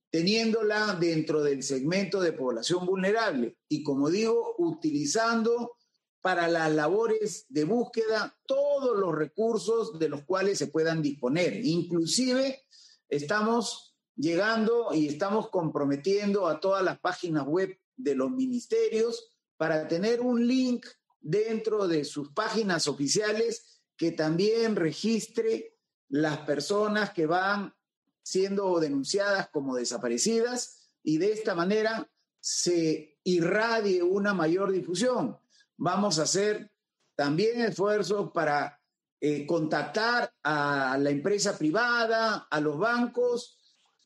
teniéndola 0.08 0.96
dentro 1.00 1.42
del 1.42 1.64
segmento 1.64 2.20
de 2.20 2.32
población 2.32 2.86
vulnerable 2.86 3.58
y, 3.68 3.82
como 3.82 4.10
digo, 4.10 4.54
utilizando 4.58 5.78
para 6.20 6.46
las 6.46 6.70
labores 6.70 7.44
de 7.48 7.64
búsqueda 7.64 8.38
todos 8.46 8.96
los 8.96 9.12
recursos 9.16 9.98
de 9.98 10.10
los 10.10 10.22
cuales 10.22 10.58
se 10.58 10.68
puedan 10.68 11.02
disponer. 11.02 11.66
Inclusive 11.66 12.62
estamos 13.08 13.87
llegando 14.18 14.88
y 14.92 15.06
estamos 15.06 15.48
comprometiendo 15.48 16.48
a 16.48 16.60
todas 16.60 16.82
las 16.82 16.98
páginas 16.98 17.46
web 17.46 17.78
de 17.96 18.14
los 18.16 18.30
ministerios 18.30 19.32
para 19.56 19.86
tener 19.86 20.20
un 20.20 20.46
link 20.46 20.86
dentro 21.20 21.86
de 21.86 22.04
sus 22.04 22.32
páginas 22.32 22.88
oficiales 22.88 23.80
que 23.96 24.12
también 24.12 24.76
registre 24.76 25.76
las 26.08 26.38
personas 26.38 27.10
que 27.10 27.26
van 27.26 27.74
siendo 28.22 28.78
denunciadas 28.80 29.48
como 29.50 29.74
desaparecidas 29.74 30.90
y 31.02 31.18
de 31.18 31.32
esta 31.32 31.54
manera 31.54 32.10
se 32.40 33.18
irradie 33.24 34.02
una 34.02 34.34
mayor 34.34 34.72
difusión. 34.72 35.38
Vamos 35.76 36.18
a 36.18 36.22
hacer 36.22 36.72
también 37.14 37.60
esfuerzos 37.60 38.30
para 38.32 38.80
eh, 39.20 39.46
contactar 39.46 40.32
a 40.42 40.96
la 40.98 41.10
empresa 41.10 41.56
privada, 41.58 42.46
a 42.50 42.60
los 42.60 42.78
bancos 42.78 43.57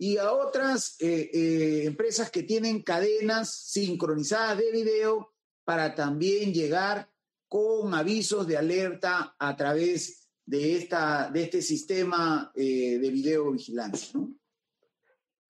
y 0.02 0.18
a 0.18 0.32
otras 0.32 0.96
eh, 1.00 1.30
eh, 1.32 1.84
empresas 1.84 2.28
que 2.28 2.42
tienen 2.42 2.82
cadenas 2.82 3.54
sincronizadas 3.70 4.58
de 4.58 4.72
video 4.72 5.32
para 5.62 5.94
también 5.94 6.52
llegar 6.52 7.08
con 7.46 7.94
avisos 7.94 8.48
de 8.48 8.56
alerta 8.56 9.36
a 9.38 9.54
través 9.54 10.28
de, 10.44 10.76
esta, 10.76 11.30
de 11.30 11.44
este 11.44 11.62
sistema 11.62 12.50
de 12.52 13.10
videovigilancia. 13.12 14.18
¿no? 14.18 14.34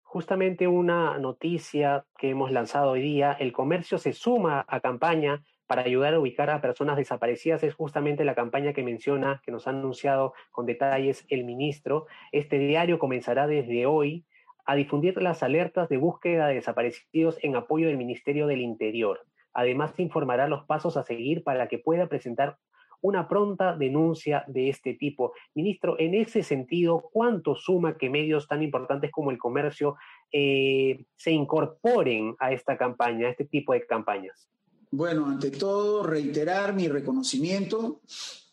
Justamente 0.03 0.69
una 0.69 1.19
noticia 1.19 2.05
que 2.19 2.29
hemos 2.29 2.53
lanzado 2.53 2.91
hoy 2.91 3.01
día, 3.01 3.33
el 3.33 3.55
comercio 3.55 3.97
se 3.97 4.13
suma 4.13 4.67
a 4.69 4.81
campaña 4.81 5.43
para 5.67 5.85
ayudar 5.85 6.13
a 6.13 6.21
ubicar 6.21 6.51
a 6.51 6.61
personas 6.61 6.99
desaparecidas 6.99 7.63
es 7.63 7.73
justamente 7.73 8.27
la 8.27 8.35
campaña 8.35 8.75
que 8.75 8.83
menciona, 8.83 9.41
que 9.43 9.51
nos 9.51 9.67
ha 9.67 9.71
anunciado 9.71 10.35
con 10.51 10.67
detalles 10.67 11.25
el 11.31 11.45
ministro. 11.45 12.07
Este 12.33 12.59
diario 12.59 12.99
comenzará 12.99 13.47
desde 13.47 13.87
hoy 13.87 14.27
a 14.65 14.75
difundir 14.75 15.21
las 15.23 15.43
alertas 15.43 15.89
de 15.89 15.97
búsqueda 15.97 16.49
de 16.49 16.55
desaparecidos 16.55 17.39
en 17.43 17.57
apoyo 17.57 17.89
del 17.89 17.97
Ministerio 17.99 18.47
del 18.47 18.61
Interior. 18.61 19.21
Además, 19.53 19.93
informará 19.99 20.49
los 20.49 20.65
pasos 20.65 20.97
a 20.97 21.03
seguir 21.03 21.43
para 21.45 21.69
que 21.69 21.79
pueda 21.79 22.09
presentar 22.09 22.59
una 23.03 23.29
pronta 23.29 23.77
denuncia 23.77 24.45
de 24.47 24.69
este 24.69 24.95
tipo. 24.95 25.33
Ministro, 25.55 25.99
en 25.99 26.15
ese 26.15 26.43
sentido, 26.43 27.11
¿cuánto 27.13 27.57
suma 27.57 27.99
que 27.99 28.09
medios 28.09 28.47
tan 28.47 28.63
importantes 28.63 29.11
como 29.11 29.31
el 29.31 29.39
comercio 29.39 29.97
eh, 30.31 31.05
se 31.17 31.33
incorporen 31.33 32.37
a 32.39 32.53
esta 32.53 32.79
campaña, 32.79 33.27
a 33.27 33.31
este 33.31 33.45
tipo 33.45 33.73
de 33.73 33.85
campañas? 33.87 34.49
Bueno, 34.91 35.27
ante 35.27 35.51
todo, 35.51 36.05
reiterar 36.05 36.75
mi 36.75 36.87
reconocimiento 36.87 38.01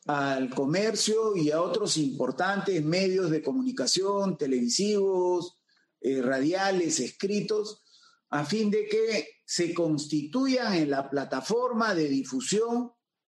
al 0.08 0.50
comercio 0.50 1.36
y 1.36 1.52
a 1.52 1.62
otros 1.62 1.98
importantes 1.98 2.84
medios 2.84 3.30
de 3.30 3.44
comunicación, 3.44 4.38
televisivos, 4.38 5.59
eh, 6.02 6.22
radiales, 6.22 7.00
escritos, 7.00 7.84
a 8.30 8.46
fin 8.46 8.70
de 8.70 8.88
que 8.88 9.28
se 9.46 9.74
constituyan 9.74 10.74
en 10.74 10.92
la 10.92 11.10
plataforma 11.10 11.96
de 11.96 12.08
difusión 12.08 12.92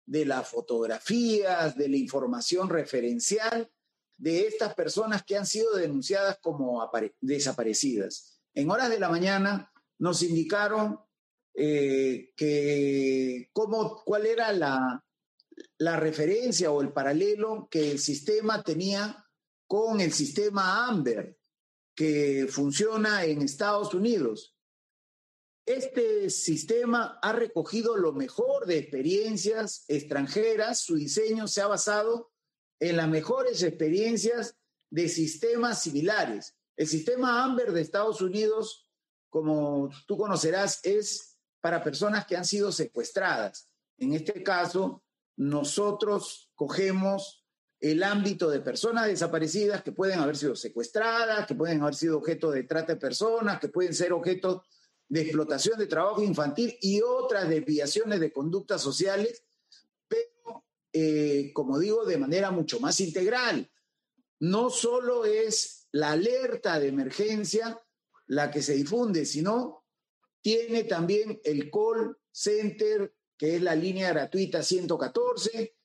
de 0.05 0.25
las 0.25 0.49
fotografías, 0.49 1.77
de 1.77 1.87
la 1.87 1.97
información 1.97 2.69
referencial 2.69 3.71
de 4.17 4.47
estas 4.47 4.75
personas 4.75 5.23
que 5.23 5.37
han 5.37 5.45
sido 5.45 5.73
denunciadas 5.75 6.37
como 6.41 6.87
desaparecidas. 7.21 8.39
En 8.53 8.69
horas 8.69 8.89
de 8.89 8.99
la 8.99 9.09
mañana 9.09 9.71
nos 9.97 10.21
indicaron 10.21 10.99
eh, 11.55 12.31
que 12.35 13.49
cómo, 13.51 14.03
cuál 14.05 14.25
era 14.25 14.53
la, 14.53 15.03
la 15.79 15.97
referencia 15.97 16.71
o 16.71 16.81
el 16.81 16.93
paralelo 16.93 17.67
que 17.71 17.91
el 17.91 17.99
sistema 17.99 18.61
tenía 18.63 19.25
con 19.65 20.01
el 20.01 20.11
sistema 20.11 20.87
AMBER, 20.87 21.37
que 21.95 22.47
funciona 22.49 23.25
en 23.25 23.41
Estados 23.41 23.93
Unidos. 23.93 24.55
Este 25.65 26.29
sistema 26.29 27.19
ha 27.21 27.33
recogido 27.33 27.95
lo 27.95 28.13
mejor 28.13 28.65
de 28.65 28.77
experiencias 28.77 29.85
extranjeras, 29.87 30.81
su 30.81 30.95
diseño 30.95 31.47
se 31.47 31.61
ha 31.61 31.67
basado 31.67 32.31
en 32.79 32.97
las 32.97 33.07
mejores 33.07 33.61
experiencias 33.61 34.57
de 34.89 35.07
sistemas 35.07 35.83
similares. 35.83 36.55
El 36.75 36.87
sistema 36.87 37.43
AMBER 37.43 37.73
de 37.73 37.81
Estados 37.81 38.21
Unidos, 38.21 38.89
como 39.29 39.89
tú 40.07 40.17
conocerás, 40.17 40.79
es 40.83 41.37
para 41.61 41.83
personas 41.83 42.25
que 42.25 42.35
han 42.35 42.45
sido 42.45 42.71
secuestradas. 42.71 43.69
En 43.97 44.13
este 44.13 44.41
caso, 44.41 45.03
nosotros 45.37 46.51
cogemos 46.55 47.40
el 47.81 48.03
ámbito 48.03 48.47
de 48.49 48.59
personas 48.59 49.07
desaparecidas 49.07 49.81
que 49.81 49.91
pueden 49.91 50.19
haber 50.19 50.37
sido 50.37 50.55
secuestradas, 50.55 51.47
que 51.47 51.55
pueden 51.55 51.81
haber 51.81 51.95
sido 51.95 52.19
objeto 52.19 52.51
de 52.51 52.63
trata 52.63 52.93
de 52.93 52.99
personas, 52.99 53.59
que 53.59 53.69
pueden 53.69 53.95
ser 53.95 54.13
objeto 54.13 54.63
de 55.09 55.21
explotación 55.21 55.79
de 55.79 55.87
trabajo 55.87 56.21
infantil 56.21 56.77
y 56.79 57.01
otras 57.01 57.49
desviaciones 57.49 58.19
de 58.19 58.31
conductas 58.31 58.81
sociales, 58.81 59.43
pero, 60.07 60.63
eh, 60.93 61.51
como 61.53 61.79
digo, 61.79 62.05
de 62.05 62.19
manera 62.19 62.51
mucho 62.51 62.79
más 62.79 62.99
integral. 62.99 63.69
No 64.39 64.69
solo 64.69 65.25
es 65.25 65.87
la 65.91 66.11
alerta 66.11 66.79
de 66.79 66.87
emergencia 66.87 67.81
la 68.27 68.51
que 68.51 68.61
se 68.61 68.73
difunde, 68.73 69.25
sino 69.25 69.85
tiene 70.39 70.83
también 70.83 71.41
el 71.43 71.71
call 71.71 72.15
center, 72.31 73.13
que 73.35 73.55
es 73.55 73.61
la 73.61 73.75
línea 73.75 74.09
gratuita 74.09 74.61
114. 74.61 75.75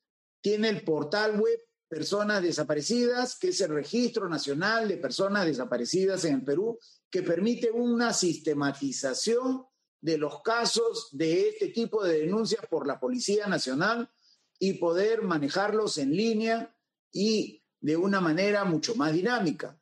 Tiene 0.42 0.68
el 0.68 0.85
portal 0.85 1.40
web 1.40 1.65
Personas 1.88 2.42
Desaparecidas, 2.42 3.38
que 3.38 3.49
es 3.49 3.61
el 3.61 3.70
registro 3.70 4.29
nacional 4.29 4.88
de 4.88 4.96
personas 4.96 5.46
desaparecidas 5.46 6.25
en 6.25 6.35
el 6.35 6.44
Perú, 6.44 6.79
que 7.11 7.22
permite 7.22 7.70
una 7.70 8.12
sistematización 8.12 9.64
de 10.01 10.18
los 10.18 10.42
casos 10.42 11.09
de 11.12 11.49
este 11.49 11.68
tipo 11.68 12.05
de 12.05 12.20
denuncias 12.20 12.64
por 12.68 12.87
la 12.87 12.99
Policía 12.99 13.46
Nacional 13.46 14.11
y 14.59 14.75
poder 14.75 15.22
manejarlos 15.22 15.99
en 15.99 16.16
línea 16.16 16.75
y 17.12 17.62
de 17.81 17.96
una 17.96 18.20
manera 18.20 18.64
mucho 18.64 18.94
más 18.94 19.12
dinámica. 19.12 19.79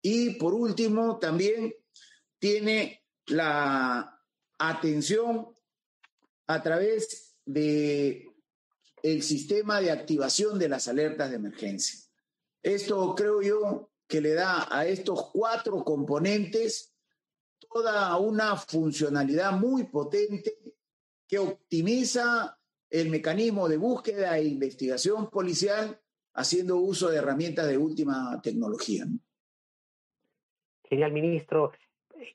Y 0.00 0.30
por 0.30 0.54
último, 0.54 1.18
también 1.18 1.74
tiene 2.38 3.04
la 3.26 4.22
atención 4.58 5.56
a 6.46 6.62
través 6.62 7.36
de 7.44 8.26
el 9.02 9.22
sistema 9.22 9.80
de 9.80 9.90
activación 9.90 10.58
de 10.58 10.68
las 10.68 10.88
alertas 10.88 11.30
de 11.30 11.36
emergencia. 11.36 11.98
Esto 12.62 13.14
creo 13.14 13.42
yo 13.42 13.90
que 14.06 14.20
le 14.20 14.34
da 14.34 14.66
a 14.70 14.86
estos 14.86 15.30
cuatro 15.32 15.84
componentes 15.84 16.94
toda 17.70 18.16
una 18.18 18.56
funcionalidad 18.56 19.52
muy 19.52 19.84
potente 19.84 20.58
que 21.26 21.38
optimiza 21.38 22.58
el 22.90 23.10
mecanismo 23.10 23.68
de 23.68 23.76
búsqueda 23.76 24.38
e 24.38 24.44
investigación 24.44 25.28
policial 25.28 26.00
haciendo 26.34 26.76
uso 26.76 27.10
de 27.10 27.18
herramientas 27.18 27.66
de 27.66 27.76
última 27.76 28.40
tecnología. 28.42 29.06
Genial, 30.84 31.12
ministro 31.12 31.72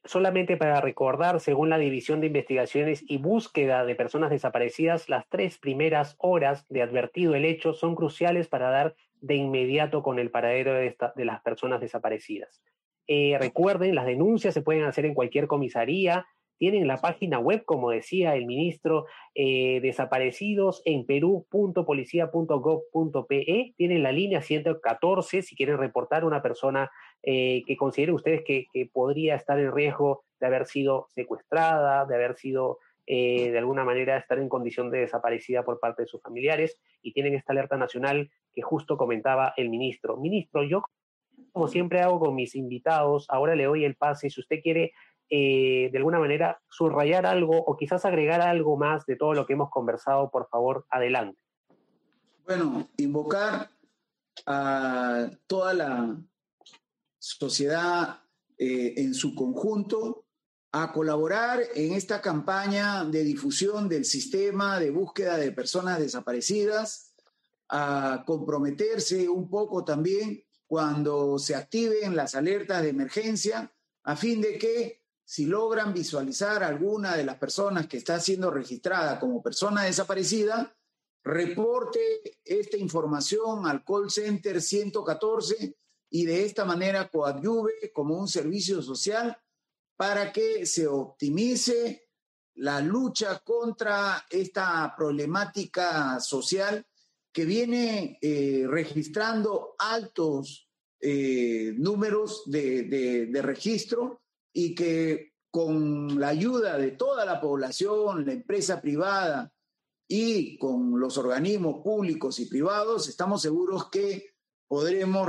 solamente 0.05 0.57
para 0.57 0.81
recordar, 0.81 1.39
según 1.39 1.69
la 1.69 1.77
División 1.77 2.21
de 2.21 2.27
Investigaciones 2.27 3.03
y 3.07 3.17
Búsqueda 3.17 3.85
de 3.85 3.95
Personas 3.95 4.29
Desaparecidas, 4.29 5.09
las 5.09 5.27
tres 5.29 5.57
primeras 5.57 6.15
horas 6.19 6.65
de 6.69 6.81
advertido 6.81 7.35
el 7.35 7.45
hecho 7.45 7.73
son 7.73 7.95
cruciales 7.95 8.47
para 8.47 8.69
dar 8.69 8.95
de 9.21 9.35
inmediato 9.35 10.03
con 10.03 10.19
el 10.19 10.31
paradero 10.31 10.73
de, 10.73 10.95
de 11.15 11.25
las 11.25 11.41
personas 11.41 11.81
desaparecidas. 11.81 12.61
Eh, 13.07 13.37
recuerden, 13.39 13.95
las 13.95 14.05
denuncias 14.05 14.53
se 14.53 14.61
pueden 14.61 14.83
hacer 14.83 15.05
en 15.05 15.13
cualquier 15.13 15.47
comisaría, 15.47 16.25
tienen 16.57 16.87
la 16.87 16.97
página 16.97 17.39
web, 17.39 17.63
como 17.65 17.89
decía 17.89 18.35
el 18.35 18.45
ministro, 18.45 19.05
eh, 19.35 19.79
desaparecidos 19.81 20.81
en 20.85 21.05
perú.policía.gov.pe. 21.05 23.73
Tienen 23.75 24.03
la 24.03 24.11
línea 24.11 24.41
114 24.41 25.41
si 25.41 25.55
quieren 25.55 25.77
reportar 25.77 26.25
una 26.25 26.41
persona 26.41 26.91
eh, 27.21 27.63
que 27.65 27.77
consideren 27.77 28.15
ustedes 28.15 28.43
que, 28.45 28.67
podría 28.91 29.35
estar 29.35 29.57
en 29.59 29.73
riesgo 29.73 30.23
de 30.39 30.47
haber 30.47 30.65
sido 30.65 31.07
secuestrada, 31.09 32.05
de 32.05 32.15
haber 32.15 32.35
sido 32.35 32.79
eh, 33.05 33.51
de 33.51 33.57
alguna 33.57 33.83
manera 33.83 34.17
estar 34.17 34.39
en 34.39 34.49
condición 34.49 34.89
de 34.89 34.99
desaparecida 34.99 35.63
por 35.63 35.79
parte 35.79 36.03
de 36.03 36.07
sus 36.07 36.21
familiares 36.21 36.79
y 37.01 37.13
tienen 37.13 37.35
esta 37.35 37.53
alerta 37.53 37.77
nacional 37.77 38.29
que 38.53 38.61
justo 38.61 38.97
comentaba 38.97 39.53
el 39.57 39.69
ministro. 39.69 40.17
Ministro, 40.17 40.63
yo 40.63 40.83
como 41.51 41.67
siempre 41.67 42.01
hago 42.01 42.19
con 42.19 42.35
mis 42.35 42.55
invitados, 42.55 43.25
ahora 43.29 43.55
le 43.55 43.65
doy 43.65 43.85
el 43.85 43.95
pase, 43.95 44.29
si 44.29 44.39
usted 44.39 44.61
quiere 44.61 44.93
eh, 45.29 45.89
de 45.91 45.97
alguna 45.97 46.19
manera 46.19 46.61
subrayar 46.69 47.25
algo 47.25 47.57
o 47.57 47.75
quizás 47.77 48.05
agregar 48.05 48.41
algo 48.41 48.77
más 48.77 49.05
de 49.05 49.15
todo 49.15 49.33
lo 49.33 49.45
que 49.45 49.53
hemos 49.53 49.69
conversado, 49.69 50.29
por 50.29 50.47
favor, 50.49 50.85
adelante. 50.89 51.39
Bueno, 52.45 52.89
invocar 52.97 53.69
a 54.45 55.29
toda 55.47 55.73
la 55.73 56.17
sociedad 57.17 58.19
eh, 58.57 58.93
en 58.97 59.13
su 59.13 59.33
conjunto 59.33 60.25
a 60.71 60.91
colaborar 60.91 61.61
en 61.75 61.93
esta 61.93 62.19
campaña 62.19 63.05
de 63.05 63.23
difusión 63.23 63.87
del 63.87 64.05
sistema 64.05 64.79
de 64.79 64.89
búsqueda 64.89 65.37
de 65.37 65.51
personas 65.51 65.99
desaparecidas, 65.99 67.13
a 67.69 68.23
comprometerse 68.25 69.29
un 69.29 69.49
poco 69.49 69.85
también 69.85 70.43
cuando 70.67 71.37
se 71.37 71.55
activen 71.55 72.15
las 72.15 72.35
alertas 72.35 72.81
de 72.81 72.89
emergencia 72.89 73.71
a 74.03 74.15
fin 74.15 74.41
de 74.41 74.57
que 74.57 75.02
si 75.33 75.47
logran 75.47 75.95
visualizar 75.95 76.61
alguna 76.61 77.17
de 77.17 77.23
las 77.23 77.39
personas 77.39 77.87
que 77.87 77.97
está 77.97 78.19
siendo 78.19 78.51
registrada 78.51 79.19
como 79.19 79.41
persona 79.41 79.81
desaparecida, 79.81 80.77
reporte 81.23 82.37
esta 82.45 82.77
información 82.77 83.65
al 83.65 83.83
call 83.83 84.11
center 84.11 84.61
114 84.61 85.75
y 86.11 86.25
de 86.27 86.45
esta 86.45 86.65
manera 86.65 87.09
coadyuve 87.09 87.91
como 87.91 88.15
un 88.15 88.27
servicio 88.27 88.79
social 88.83 89.35
para 89.97 90.31
que 90.31 90.67
se 90.67 90.85
optimice 90.85 92.09
la 92.57 92.79
lucha 92.79 93.39
contra 93.39 94.27
esta 94.29 94.93
problemática 94.95 96.19
social 96.19 96.85
que 97.31 97.45
viene 97.45 98.19
eh, 98.21 98.65
registrando 98.67 99.73
altos 99.79 100.69
eh, 100.99 101.73
números 101.75 102.43
de, 102.45 102.83
de 102.83 103.41
registro 103.41 104.22
y 104.53 104.75
que 104.75 105.33
con 105.51 106.19
la 106.19 106.29
ayuda 106.29 106.77
de 106.77 106.91
toda 106.91 107.25
la 107.25 107.41
población, 107.41 108.25
la 108.25 108.33
empresa 108.33 108.81
privada 108.81 109.53
y 110.07 110.57
con 110.57 110.99
los 110.99 111.17
organismos 111.17 111.83
públicos 111.83 112.39
y 112.39 112.45
privados, 112.45 113.07
estamos 113.07 113.41
seguros 113.41 113.89
que 113.89 114.35
podremos 114.67 115.27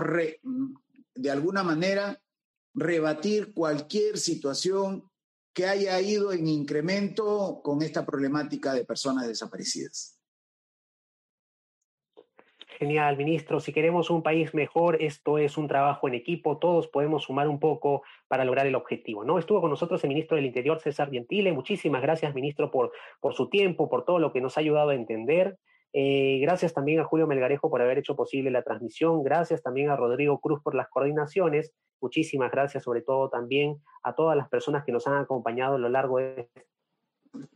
de 1.14 1.30
alguna 1.30 1.62
manera 1.62 2.20
rebatir 2.74 3.54
cualquier 3.54 4.18
situación 4.18 5.10
que 5.54 5.66
haya 5.66 6.00
ido 6.00 6.32
en 6.32 6.48
incremento 6.48 7.60
con 7.62 7.82
esta 7.82 8.04
problemática 8.04 8.74
de 8.74 8.84
personas 8.84 9.28
desaparecidas. 9.28 10.13
Genial, 12.84 13.16
ministro. 13.16 13.60
Si 13.60 13.72
queremos 13.72 14.10
un 14.10 14.22
país 14.22 14.52
mejor, 14.52 15.00
esto 15.00 15.38
es 15.38 15.56
un 15.56 15.68
trabajo 15.68 16.06
en 16.06 16.12
equipo, 16.12 16.58
todos 16.58 16.86
podemos 16.86 17.22
sumar 17.22 17.48
un 17.48 17.58
poco 17.58 18.02
para 18.28 18.44
lograr 18.44 18.66
el 18.66 18.74
objetivo. 18.74 19.24
¿no? 19.24 19.38
Estuvo 19.38 19.62
con 19.62 19.70
nosotros 19.70 20.04
el 20.04 20.08
ministro 20.08 20.36
del 20.36 20.44
Interior, 20.44 20.78
César 20.78 21.10
Gentile. 21.10 21.50
Muchísimas 21.54 22.02
gracias, 22.02 22.34
ministro, 22.34 22.70
por, 22.70 22.92
por 23.22 23.32
su 23.32 23.48
tiempo, 23.48 23.88
por 23.88 24.04
todo 24.04 24.18
lo 24.18 24.34
que 24.34 24.42
nos 24.42 24.58
ha 24.58 24.60
ayudado 24.60 24.90
a 24.90 24.94
entender. 24.94 25.56
Eh, 25.94 26.40
gracias 26.42 26.74
también 26.74 27.00
a 27.00 27.04
Julio 27.04 27.26
Melgarejo 27.26 27.70
por 27.70 27.80
haber 27.80 27.96
hecho 27.96 28.16
posible 28.16 28.50
la 28.50 28.60
transmisión. 28.60 29.22
Gracias 29.22 29.62
también 29.62 29.88
a 29.88 29.96
Rodrigo 29.96 30.38
Cruz 30.38 30.60
por 30.62 30.74
las 30.74 30.90
coordinaciones. 30.90 31.72
Muchísimas 32.02 32.52
gracias 32.52 32.82
sobre 32.82 33.00
todo 33.00 33.30
también 33.30 33.76
a 34.02 34.14
todas 34.14 34.36
las 34.36 34.50
personas 34.50 34.84
que 34.84 34.92
nos 34.92 35.06
han 35.06 35.16
acompañado 35.16 35.76
a 35.76 35.78
lo 35.78 35.88
largo 35.88 36.18
de 36.18 36.50
esta 37.32 37.54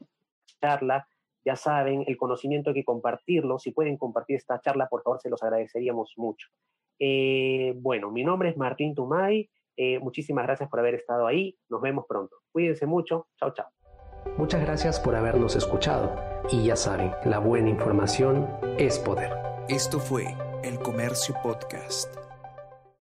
charla. 0.58 1.06
Ya 1.48 1.56
saben, 1.56 2.04
el 2.06 2.18
conocimiento 2.18 2.68
hay 2.68 2.74
que 2.74 2.84
compartirlo. 2.84 3.58
Si 3.58 3.70
pueden 3.70 3.96
compartir 3.96 4.36
esta 4.36 4.60
charla, 4.60 4.86
por 4.86 5.02
favor, 5.02 5.18
se 5.18 5.30
los 5.30 5.42
agradeceríamos 5.42 6.12
mucho. 6.18 6.46
Eh, 6.98 7.72
bueno, 7.78 8.10
mi 8.10 8.22
nombre 8.22 8.50
es 8.50 8.58
Martín 8.58 8.94
Tumay. 8.94 9.48
Eh, 9.74 9.98
muchísimas 9.98 10.44
gracias 10.44 10.68
por 10.68 10.80
haber 10.80 10.96
estado 10.96 11.26
ahí. 11.26 11.56
Nos 11.70 11.80
vemos 11.80 12.04
pronto. 12.06 12.36
Cuídense 12.52 12.84
mucho. 12.84 13.28
Chao, 13.38 13.54
chao. 13.54 13.68
Muchas 14.36 14.60
gracias 14.60 15.00
por 15.00 15.16
habernos 15.16 15.56
escuchado 15.56 16.14
y 16.52 16.66
ya 16.66 16.76
saben, 16.76 17.12
la 17.24 17.38
buena 17.38 17.70
información 17.70 18.46
es 18.76 18.98
poder. 18.98 19.32
Esto 19.70 20.00
fue 20.00 20.26
El 20.62 20.78
Comercio 20.80 21.34
Podcast. 21.42 22.27